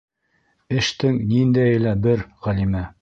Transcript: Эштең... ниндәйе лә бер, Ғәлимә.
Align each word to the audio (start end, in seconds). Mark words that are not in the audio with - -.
Эштең... 0.83 1.19
ниндәйе 1.33 1.77
лә 1.85 1.93
бер, 2.07 2.25
Ғәлимә. 2.49 2.83